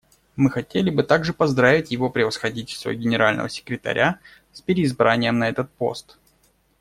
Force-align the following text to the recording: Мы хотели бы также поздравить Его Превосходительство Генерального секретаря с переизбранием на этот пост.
Мы 0.35 0.49
хотели 0.49 0.89
бы 0.89 1.03
также 1.03 1.31
поздравить 1.31 1.91
Его 1.91 2.09
Превосходительство 2.09 2.91
Генерального 2.91 3.49
секретаря 3.49 4.19
с 4.51 4.59
переизбранием 4.59 5.37
на 5.37 5.47
этот 5.47 5.71
пост. 5.73 6.17